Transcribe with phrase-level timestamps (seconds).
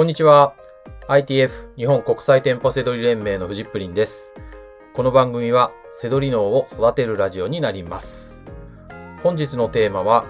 [0.00, 0.54] こんにちは。
[1.08, 4.32] ITF 日本国際店舗セドリ連盟のフジップリンです。
[4.94, 8.42] この番組はセドリ脳を育てるラジオになります。
[9.22, 10.24] 本日のテーマは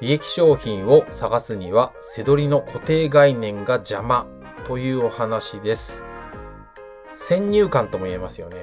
[0.00, 4.28] 利益商品を探すにはセドリの固定概念が邪魔
[4.68, 6.04] というお話です。
[7.12, 8.58] 先入観とも言えますよね。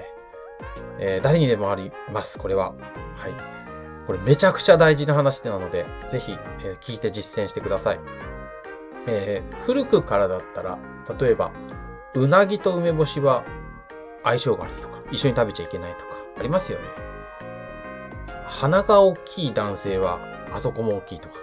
[1.01, 2.69] えー誰にでもあります、これは。
[2.69, 3.33] はい。
[4.07, 7.99] これめちゃくちゃ大事な話なので、ぜひ、えー聞いて実践してください。
[9.07, 10.77] えー古くからだったら、
[11.19, 11.51] 例えば、
[12.13, 13.43] うなぎと梅干しは
[14.23, 16.85] 相性が悪いとか、一緒に食べちゃいけないとか、ありますよね。
[18.45, 20.19] 鼻が大きい男性は、
[20.53, 21.35] あそこも大きいとか。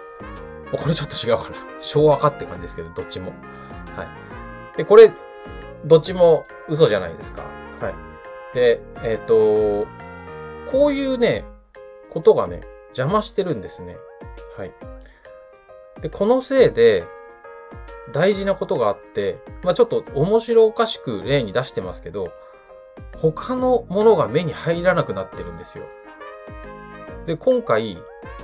[0.71, 1.57] これちょっと違うかな。
[1.81, 3.31] 昭和かって感じですけど、どっちも。
[3.95, 4.03] は
[4.73, 4.77] い。
[4.77, 5.11] で、これ、
[5.85, 7.43] どっちも嘘じゃないですか。
[7.79, 7.93] はい。
[8.55, 9.87] で、えっ、と、
[10.71, 11.45] こういうね、
[12.09, 13.97] ことがね、邪魔してるんですね。
[14.57, 14.71] はい。
[16.01, 17.03] で、このせいで、
[18.11, 22.27] 大事なことがあって、まあちょっと面白おかしく例に出してますけど、
[23.17, 25.85] 他のものが目に入らなくなってるんですよ。
[27.25, 27.97] で、今回、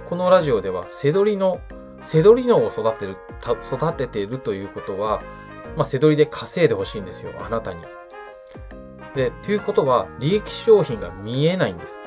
[0.10, 1.60] このラジオでは、セドリの、
[2.02, 3.16] セドリ脳を育てる、
[3.64, 5.22] 育てているということは、
[5.78, 7.82] まあ、セドリで稼いでほしいんですよ、あなたに。
[9.16, 12.02] で、ということは、利益商品が見えないんです。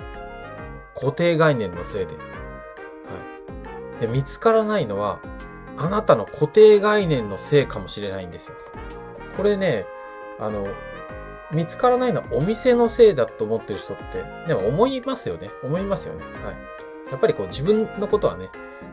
[0.95, 2.15] 固定概念のせいで。
[2.15, 2.21] は
[3.99, 4.01] い。
[4.01, 5.21] で、見つからないのは、
[5.77, 8.55] あなたの固定概念のせいかもしれないんですよ。
[9.37, 9.85] これね、
[10.39, 10.67] あの、
[11.53, 15.51] 見つからないのはお店のせいだと思ってる人って、でも思いますよね。
[15.63, 16.21] 思いますよね。
[16.45, 17.11] はい。
[17.11, 18.49] やっぱりこう自分のことはね、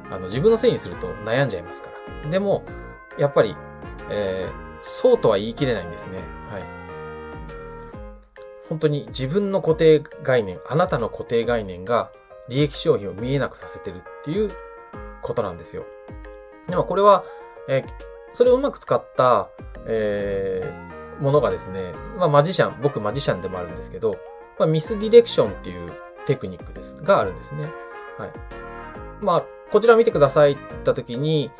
[0.09, 1.89] あの自分のせいにすると悩んじゃいますか
[2.23, 2.29] ら。
[2.29, 2.63] でも、
[3.17, 3.55] やっぱり、
[4.09, 6.19] えー、そうとは言い切れないんですね。
[6.51, 6.63] はい。
[8.69, 12.09] 本当に自分の固定概念、あなたの固定概念が
[12.49, 14.51] 利益商品を見えなくさせてるっていう
[15.21, 15.85] ことなんですよ。
[16.71, 17.23] でもこれは、
[17.67, 19.49] えーそれをうまく使った、
[19.85, 20.91] えー
[21.21, 24.15] ものがですね、まあマジシャン、僕マジシャンでもあるんですけど、
[24.57, 25.91] まあミスディレクションっていう
[26.25, 27.65] テクニックです、があるんですね。
[28.17, 28.31] はい。
[29.21, 31.51] まあ、こちら見てくださいって言ったときに、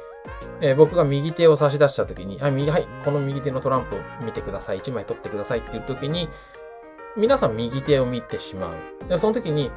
[0.61, 4.79] えー僕が右手を差し出したときに、はい、右、はい、この右手のトランプを見てください。
[4.79, 6.29] 1枚取ってくださいっていうときに、
[7.17, 9.07] 皆さん右手を見てしまう。
[9.09, 9.69] でその時に、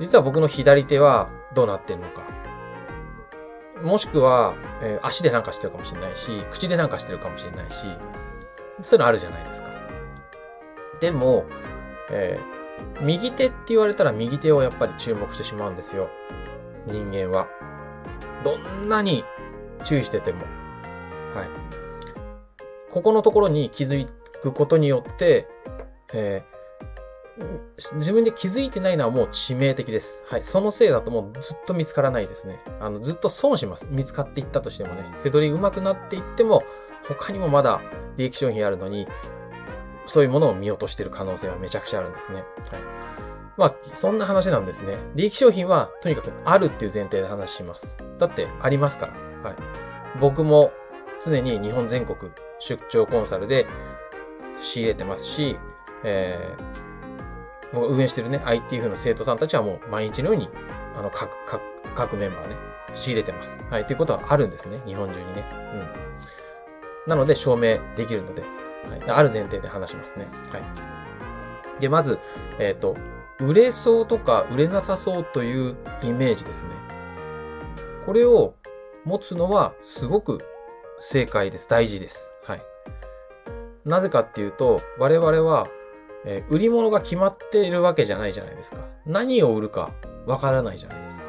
[0.00, 2.22] 実は僕の左手はどうなってんのか。
[3.82, 7.86] もしくは、えー足でなんかしてるかもしれないし、口でなんかしてるかもしれないし、
[8.82, 9.70] そういうのあるじゃないですか。
[11.00, 11.44] でも、
[12.10, 12.58] えー
[13.00, 16.08] 右手って言われたら右手をやっぱり注目してしまうんですよ。
[16.86, 17.46] 人間は。
[18.44, 19.24] どんなに
[19.84, 20.44] 注意してても。
[21.34, 21.48] はい。
[22.90, 24.08] ここのところに気づ
[24.42, 25.46] くことによって、
[26.12, 26.42] え
[27.76, 30.22] 自分で気づいてないのはもう致命的です。
[30.26, 30.44] はい。
[30.44, 32.58] そのせいだともうずっと見つからないですね。
[32.80, 33.86] あの、ずっと損します。
[33.90, 35.04] 見つかっていったとしてもね。
[35.16, 36.62] 背取り上手くなっていっても、
[37.06, 37.80] 他にもまだ
[38.16, 39.06] 利益商品あるのに、
[40.06, 42.38] そういうものを見落としてる可能性はめちゃくちゃあるんですね。
[42.38, 42.44] はい。
[43.56, 44.96] まあ、そんな話なんですね。
[45.14, 47.96] 利益商品はとにかくあるっていう前提で話します。
[48.18, 49.50] だってありますから。
[49.50, 49.56] はい。
[50.20, 50.72] 僕も
[51.24, 53.66] 常に日本全国出張コンサルで
[54.60, 55.56] 仕入れてますし、
[56.04, 56.87] えー、
[57.72, 60.48] 僕が運営してるね、ITF の生徒さんたちはもう毎日のように、
[60.96, 61.60] あの、各、各、
[61.94, 62.56] 各メンバーね、
[62.94, 63.60] 仕入れてます。
[63.70, 63.86] はい。
[63.86, 64.78] ということはあるんですね。
[64.86, 65.44] 日本中にね。
[67.06, 67.10] うん。
[67.10, 68.48] なので、証明できるので、は
[68.96, 69.10] い。
[69.10, 70.26] ある前提で話しますね。
[70.50, 70.62] はい。
[71.80, 72.18] で、まず、
[72.58, 72.96] えっ、と、
[73.40, 76.70] 売れそうとか売れなさそうというイメージですね。
[78.04, 78.54] これを
[79.04, 80.40] 持つのはすごく
[80.98, 81.68] 正解です。
[81.68, 82.32] 大事です。
[82.44, 82.62] はい。
[83.84, 85.68] なぜかっていうと、我々は、
[86.28, 88.78] えー売り物が決まっているわけじゃないじゃないですか。
[89.06, 89.92] 何を売るか
[90.26, 91.24] わからないじゃないですか。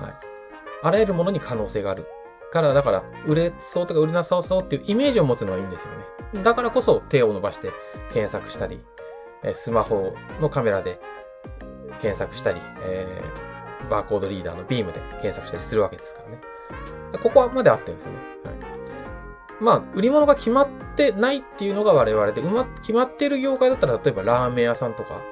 [0.00, 0.14] はい。
[0.82, 2.06] あらゆるものに可能性がある。
[2.50, 5.90] から、だから、売れそうとか売れなさそうっていうイメージを持つのはいいんですよ
[6.34, 6.42] ね。
[6.42, 7.70] だからこそ手を伸ばして
[8.12, 8.80] 検索したり、
[9.42, 11.00] えスマホのカメラで
[12.00, 13.54] 検索したり、えー
[13.90, 16.38] バーコードリーダーのビームで検索したりするわけですからね。
[17.22, 18.18] ここまであってるんですよね。
[18.44, 18.53] はい。
[19.64, 25.22] まあ、売り物が決まってないっていうのが我々で、うま、決まってる業界だったら、例えばラーメン屋さんとか、はい。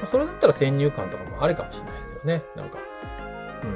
[0.00, 2.42] まそれだったら先入観とかもあるかもしれないですけどね。
[2.56, 2.78] なんか、
[3.62, 3.66] う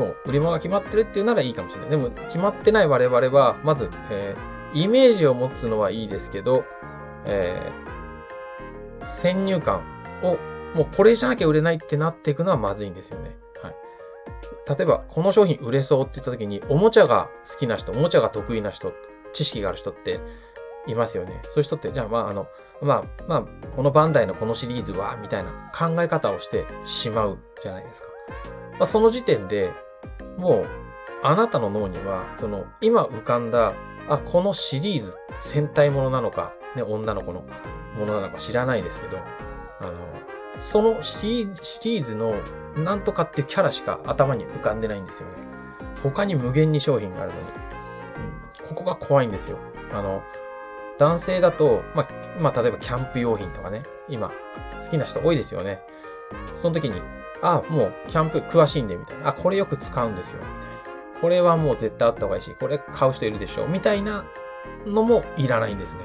[0.00, 1.90] もう、売り物が決まってるっていうならいいかもしれない。
[1.90, 6.62] でも、決まってない我々は、まず、えーイメージを持つのはいいですけど、
[7.24, 7.88] えー
[9.04, 9.82] 先入観
[10.22, 10.36] を、
[10.74, 13.36] もうこれじゃなきゃ売れないってなっていくのはまずいんですよね。
[13.62, 13.74] はい。
[14.76, 18.92] 例えば、この商品売れそうって言った時に、おもちゃが好きな人、おもちゃが得意な人、
[19.32, 20.20] 知識がある人って
[20.86, 21.40] いますよね。
[21.44, 22.46] そういう人って、じゃあまあ、あの、
[22.80, 23.44] まあ、まあ、
[23.74, 28.08] このバンダイのこのシリーズは、みたいな考え方をしてしまうじゃないですか。
[28.72, 29.72] まあ、その時点で、
[30.36, 30.66] もう、
[31.22, 33.74] あなたの脳には、その、今浮かんだ
[34.08, 37.44] あ、このシリーズ、戦隊ものなのか、ね、女の子の
[37.96, 39.18] ものなのか知らないですけど、
[39.80, 39.92] あの、
[40.60, 42.34] そのシリーズの
[42.76, 45.34] なんとかってキャラしか頭に浮かんでないんですよね。
[46.02, 47.46] 他に無限に商品があるのに。
[48.68, 49.58] ここが怖いんですよ。
[49.92, 50.22] あの、
[50.98, 52.08] 男性だと、まあ、
[52.40, 54.28] まあ、例えばキャンプ用品とかね、今、
[54.80, 55.80] 好きな人多いですよね。
[56.54, 57.00] その時に、
[57.42, 59.28] あ、もう、キャンプ詳しいんで、みたいな。
[59.28, 60.54] あ、これよく使うんですよ、みたい
[61.14, 61.20] な。
[61.20, 64.24] これはもう絶対あった方がいいし、これ買う人いるでしょ、みたいな
[64.86, 66.00] のもいらないんですね。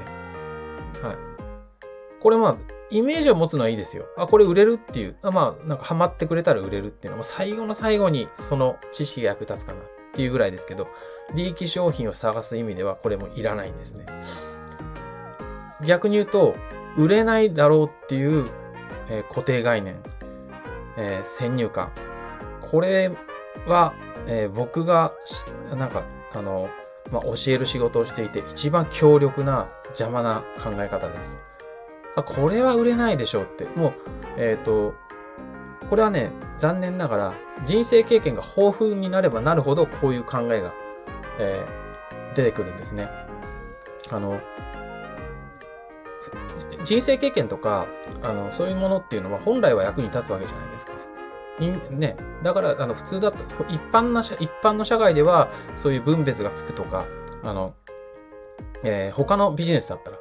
[1.02, 1.16] はい。
[2.20, 2.56] これまあ、
[2.90, 4.06] イメージを持つのはいいですよ。
[4.16, 5.16] あ、これ売れるっていう。
[5.22, 9.78] あまあ、なんかハマってくれたら売れるっていうのは、最後の最後にその知識が役立つかな
[10.14, 10.86] っていうぐらいですけど、
[11.34, 14.06] 利益商品を探す意味ではこれもいらないんですね。
[15.84, 16.54] 逆に言うと、
[16.96, 18.46] 売れないだろうっていう、
[19.08, 19.96] えー、固定概念、
[20.96, 21.90] えー、先入観。
[22.70, 23.10] これ
[23.66, 23.92] は、
[24.28, 25.12] えー、僕が、
[25.76, 26.70] なんか、あの、
[27.10, 31.38] まあ、教える仕事をしていて一番強力な邪魔な考え方です。
[32.16, 33.64] あ、これは売れないでしょうって。
[33.76, 33.92] もう、
[34.38, 34.94] えっ、ー、と、
[35.94, 40.74] これはね、残念ながら人生経験が豊富になればなるほどこういう考えが、
[41.38, 43.08] えー、出てくるんですね。
[44.10, 44.40] あの、
[46.82, 47.86] 人生経験とか、
[48.24, 50.92] あの、そういうものっていうのは本来は役に立つわけじゃないですか。
[51.92, 53.38] ね、だから、あの、普通だと、
[53.68, 57.04] 一般な、一般の社会では、そういう分別がつくとか、
[57.44, 57.72] あの、
[58.82, 60.16] えー、他のビジネスだったら、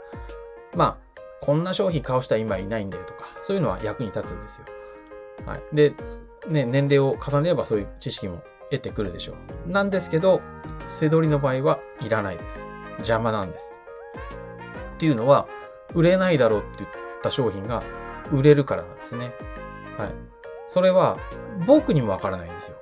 [0.75, 4.65] まあ、こんな商品買う人は今いないんだよとか、そういうのは役に立つんですよ。
[5.45, 5.61] はい。
[5.73, 5.93] で、
[6.47, 9.33] ね、年齢を重ねればそういう知識も得てくるでしょ
[9.67, 9.71] う。
[9.71, 10.41] なんですけど、
[10.87, 12.59] 背取りの場合はいらないです。
[12.99, 13.71] 邪魔なんです。
[14.95, 15.47] っていうのは、
[15.93, 16.89] 売れないだろうって言っ
[17.21, 17.83] た商品が
[18.31, 19.33] 売れるからなんですね。
[19.97, 20.09] はい。
[20.67, 21.17] それは
[21.67, 22.77] 僕にもわからないんですよ。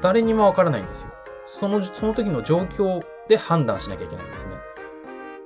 [0.00, 1.10] 誰にもわからないんですよ。
[1.46, 4.52] その、その時の状況で判断しなきゃいけないんですね。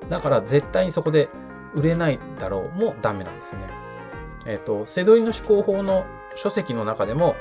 [0.09, 1.29] だから絶対にそこで
[1.75, 3.84] 売れないだろうもダメなんですね。
[4.47, 6.05] えっ、ー、と、セドリの思考法の
[6.37, 7.35] 書籍の中でも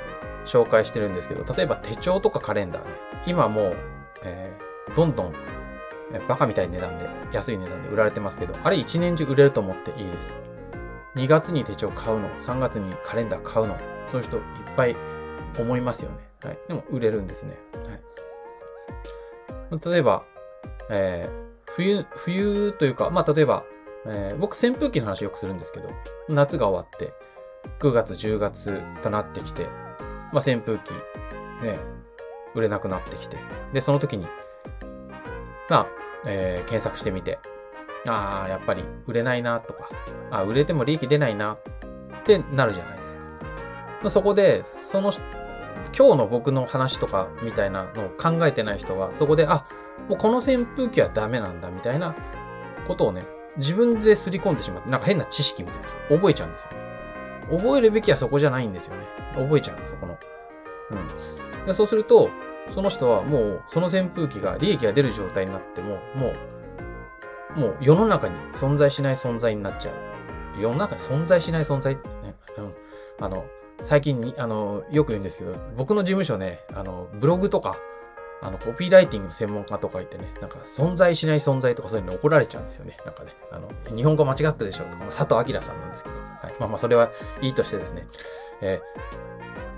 [0.46, 2.90] 紹介してるんですけど、例えば手帳とかカレンダーね。
[3.28, 3.78] 今もう、
[4.24, 5.34] えー、どんどん、
[6.14, 10.34] えバカみたいな値段で、安い値段で売られてますけど、あれ一年中売れると思っていいです。
[11.16, 13.78] 2月に手帳買うの、3月にカレンダー買うの、
[14.12, 14.44] そういう人いっ
[14.76, 14.96] ぱい
[15.60, 16.18] 思いますよね。
[16.44, 16.58] はい。
[16.68, 17.58] でも売れるんですね。
[19.72, 19.92] はい。
[19.92, 20.24] 例えば、
[20.90, 23.64] えー、冬、冬というか、まあ、例えば、
[24.06, 25.90] えー、僕扇風機の話よくするんですけど、
[26.30, 27.14] 夏が終わって、
[27.80, 29.68] 9月、10月となってきて、
[30.32, 30.92] まあ、扇風機、
[31.64, 31.78] ね、
[32.54, 33.38] 売れなくなってきて、
[33.74, 34.28] で、その時に、
[35.70, 35.88] まあ、
[36.28, 37.40] えー、検索してみて、
[38.06, 39.90] ああ、やっぱり売れないなとか、
[40.32, 41.58] あ売れても利益出ないなっ
[42.24, 43.18] てなるじゃないです
[44.04, 44.10] か。
[44.10, 45.12] そこで、その、
[45.98, 49.66] 今日の僕の話とかみたいなのを考えてない人は、そこで、あ、
[50.10, 52.16] もうこの扇風機はダメなんだみたいな
[52.88, 53.24] ことをね、
[53.58, 56.78] 自分で刷り込んでしまって、なんか変な知識みたいな、覚えちゃうんですよね。
[57.58, 59.04] 覚えるべきはそこじゃないんですよね。
[59.36, 60.18] 覚えちゃうんですよ、この。
[60.92, 60.96] う
[61.64, 61.66] ん。
[61.66, 62.30] でそうすると、
[62.70, 66.34] その人はもう、その扇風機が利益が出る状態になっても、も
[67.56, 70.62] う、もう世の中に存在しない存在になっちゃう。
[70.62, 72.02] 世の中に存在しない存在、ね、
[72.58, 72.74] うん。
[73.20, 73.46] あの、
[73.84, 77.76] 最近に、あの、よく言うんですけど、僕の事務所ね、あの、ブログとか、
[78.44, 82.98] あの、コピーライティングの専門家とか言ってね、なんか、存在しない存在とかそういうの怒られちゃうんですよね。
[83.06, 86.54] なんかね、あの、日本語間違ったでしょとか、佐藤明さんなんですけど、はい。
[86.60, 87.10] まあまあ、それは
[87.42, 88.06] いいとしてですね、
[88.62, 88.82] え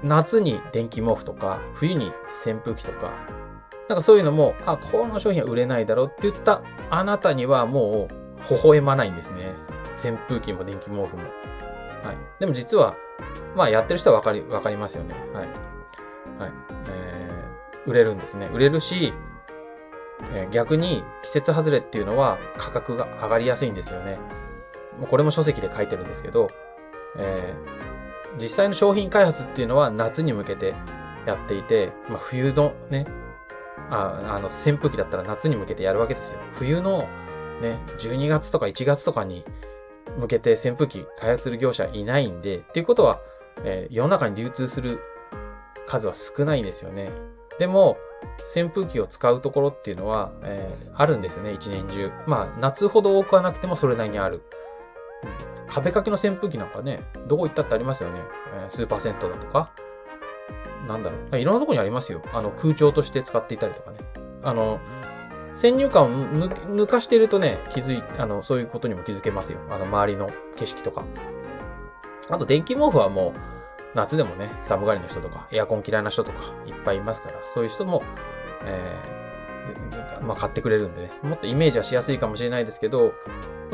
[0.03, 2.11] ー、夏に電気毛布とか、冬に
[2.45, 3.11] 扇風機とか、
[3.87, 8.13] なんかそういうのも、あ、この商品は売れないだろうって言ったあなたにはもう、
[8.49, 9.53] 微笑まないんですね。
[10.03, 11.23] 扇風機も電気毛布も。
[12.03, 12.39] はい。
[12.39, 12.95] でも実は、
[13.55, 15.13] まあやってる人はわかり、わかりますよね。
[15.33, 15.47] はい。
[16.39, 16.51] はい。
[16.89, 17.04] えー
[17.85, 18.49] 売れるんですね。
[18.53, 19.13] 売れるし、
[20.33, 24.17] え逆に季節外れっていうのは価格が上がりやすいんですよね。
[24.99, 26.49] もうこれも書籍で書いてるんですけど、
[27.17, 30.73] えー、実際の商品開発っていうのは夏に向けて
[31.25, 33.05] やっていて、まあ、冬のね、
[33.89, 36.39] ああの扇風機だったら夏に向けてやるわけですよ。
[36.53, 37.07] 冬の
[37.61, 39.43] ね、12月とか1月とかに
[40.17, 43.19] 向けて扇風機開発する業者いないんで、っていうことは、
[43.63, 44.99] えー、世の中に流通する
[45.87, 47.11] 数は少ないんですよね。
[47.59, 47.97] でも、
[48.55, 52.11] 扇風機を使うところっていうのは、えー、あるんですよね、一年中。
[52.27, 54.41] まあ、夏ほど多くはなくてもそれなりにある。
[55.23, 58.19] うん、壁掛けの扇風機なんかね、どこ行ったってありますよね。
[58.61, 59.71] えー、スーパー銭湯だとか。
[60.87, 61.39] なんだろう。
[61.39, 62.21] いろんなとこにありますよ。
[62.33, 63.97] あの、空調として使っていたりとかね。
[64.43, 64.79] あの、
[65.53, 69.59] 先入観を抜かしてるとね、気づい、あの、そういうことにも気づけますよ。
[69.71, 71.03] あの、周りの景色とか。
[72.29, 73.54] あと、電気毛布はもう、
[73.95, 78.03] 夏でもね、寒がりの人とか、エアコン嫌いな人とかいっぱいいますから、そういう人も、
[78.65, 83.13] えー、まあ、買ってくれるんでね、もっとイメージはしやすいかもしれないですけど、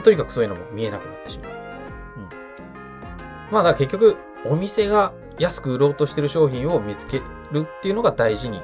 [0.03, 1.51] とにかくそういうのも見えなくなってしまう。
[1.51, 2.29] うん。
[3.51, 8.61] まあ、だから結局、お店が安く売ろうとしてる商品を見つけるっていうのが大事に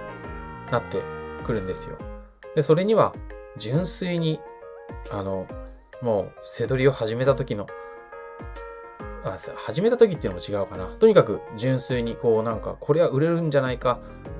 [0.72, 1.02] なって
[1.44, 1.98] くるんですよ。
[2.56, 3.16] で、それには、
[3.58, 4.40] 純粋に、
[5.12, 5.48] あの、
[6.04, 7.66] もう、背取りを始めた時の、
[9.34, 10.86] あ、始めた時っていうのも違うかな。
[10.86, 14.00] とにかく、純粋に、こう、なんか、これは売れるんじゃないか、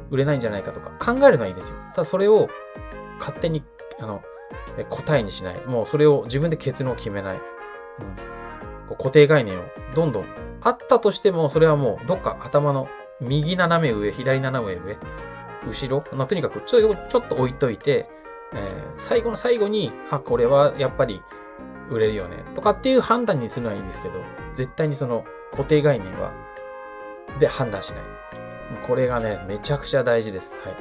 [0.10, 1.76] 売れないんじゃないかとか、考えるのはいいですよ。
[1.96, 2.50] ただ、それを、
[3.20, 3.64] 勝手に、
[4.00, 4.22] あの、
[4.90, 5.66] 答えにしない。
[5.66, 7.36] もう、それを自分で結論を決めない。
[7.36, 7.42] うん。
[8.88, 9.64] こう固定概念を、
[9.96, 10.26] どんどん、
[10.62, 12.88] あったとしても、それはもう、どっか頭の
[13.20, 14.98] 右斜め上、左斜め上、
[15.68, 18.08] 後ろ、まあ、とにかくちょちょっと置いといて、
[18.54, 21.22] えー、最後の最後に、あ、これはやっぱり
[21.90, 24.16] 売れるよね、とかっていう判断にするのはいいんですけど、
[24.54, 26.32] 絶対にその固定概念は、
[27.40, 28.02] で判断しない。
[28.88, 30.56] これがね、めちゃくちゃ大事です。
[30.56, 30.76] はい。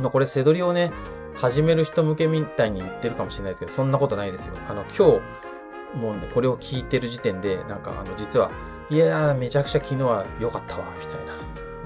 [0.00, 0.92] まあ、これ、背取りをね、
[1.34, 4.54] 始める人向けみたいに言ってるかもしれないですけど、そんなことないですよ。
[4.68, 8.50] あの、今日、もうね、これを聞いてる時点で、なんか、あの、実は、
[8.90, 11.32] いやー、めちゃくちゃ昨日は良かったわ、みたいな。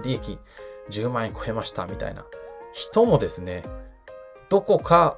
[0.02, 0.38] 利益
[0.90, 2.24] 10万円超えました、みたいな
[2.72, 3.64] 人もですね、
[4.48, 5.16] どこか、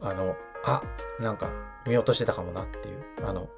[0.00, 0.82] あの、あ、
[1.20, 1.48] なんか
[1.86, 3.48] 見落としてたかもなっていう、あの、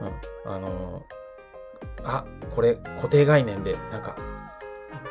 [0.00, 0.04] う
[0.48, 1.06] ん、あの、
[2.04, 4.16] あ、これ固定概念で、なんか、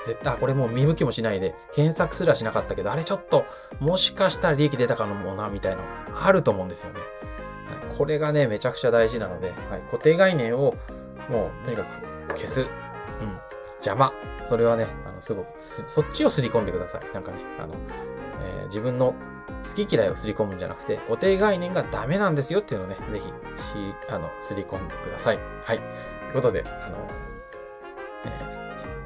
[0.05, 3.45] 絶対、これもう見向きもしないで、検索すらしなかったけど、あれちょっと、
[3.79, 5.81] もしかしたら利益出たかもな、みたいな
[6.23, 6.99] あると思うんですよね。
[6.99, 10.75] はい、これがね、めちゃくちゃ大事なので、はい、固定概念を、
[11.29, 12.61] もう、とにかく消す。
[12.61, 12.67] うん。
[13.77, 14.13] 邪魔。
[14.45, 17.01] それはね、あの、すごく、そっちをすり込んでください。
[17.13, 17.73] なんかね、あの、
[18.59, 19.13] えー、自分の
[19.47, 23.31] 好き嫌いをすり込むんじゃなくて、固定概念がダメなんですよっていうのをね、ぜひ、し、
[24.09, 25.39] あの、すり込んでください。
[25.63, 25.77] はい。
[25.77, 25.85] とい
[26.31, 26.97] うことで、あの、
[28.25, 28.29] え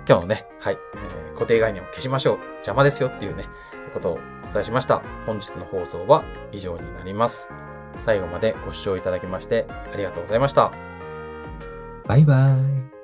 [0.05, 2.39] ー、今日のね、はい、えー、固定概念を消しましょう。
[2.55, 3.45] 邪魔ですよっていうね、
[3.93, 4.19] ことを
[4.49, 5.01] お伝えしました。
[5.25, 7.49] 本日の放送は以上になります。
[7.99, 10.71] 最後までご視聴いただきましてありがとうございました。
[12.07, 13.00] バイバイ。